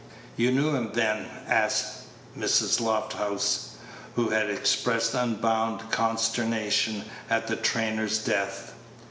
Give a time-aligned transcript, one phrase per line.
[0.35, 2.05] "You knew him, then?" asked
[2.35, 2.81] Mrs.
[2.81, 3.75] Lofthouse,
[4.15, 8.73] who had expressed unbounded consternation at the trainer's death.